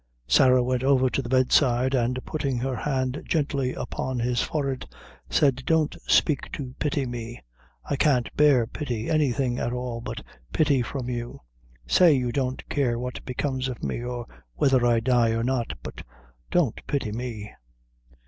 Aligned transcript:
Sarah 0.27 0.63
went 0.63 0.83
over 0.83 1.11
to 1.11 1.21
the 1.21 1.29
bedside, 1.29 1.93
and 1.93 2.25
putting 2.25 2.57
her 2.57 2.75
hand 2.75 3.21
gently 3.23 3.75
upon 3.75 4.17
his 4.17 4.41
forehead, 4.41 4.87
said 5.29 5.61
"Don't 5.63 5.95
spake 6.07 6.51
to 6.53 6.73
pity 6.79 7.05
me 7.05 7.43
I 7.85 7.97
can't 7.97 8.35
bear 8.35 8.65
pity; 8.65 9.11
anything 9.11 9.59
at 9.59 9.73
all 9.73 10.01
but 10.01 10.23
pity 10.51 10.81
from 10.81 11.07
you. 11.07 11.41
Say 11.85 12.13
you 12.13 12.31
don't 12.31 12.67
care 12.67 12.97
what 12.97 13.23
becomes 13.25 13.67
of 13.67 13.83
me, 13.83 14.01
or 14.03 14.25
whether 14.55 14.83
I 14.87 15.01
die 15.01 15.33
or 15.33 15.43
not 15.43 15.73
but 15.83 16.01
don't 16.49 16.81
pity 16.87 17.11
me." 17.11 17.51